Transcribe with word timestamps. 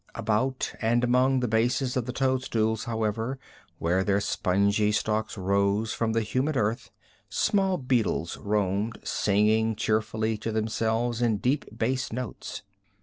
About 0.15 0.73
and 0.81 1.03
among 1.03 1.41
the 1.41 1.47
bases 1.47 1.95
of 1.95 2.07
the 2.07 2.11
toadstools, 2.11 2.85
however, 2.85 3.37
where 3.77 4.03
their 4.03 4.19
spongy 4.19 4.91
stalks 4.91 5.37
rose 5.37 5.93
from 5.93 6.13
the 6.13 6.23
humid 6.23 6.57
earth, 6.57 6.89
small 7.29 7.77
beetles 7.77 8.35
roamed, 8.37 8.97
singing 9.03 9.75
cheerfully 9.75 10.39
to 10.39 10.51
themselves 10.51 11.21
in 11.21 11.37
deep 11.37 11.65
bass 11.77 12.11
notes. 12.11 12.63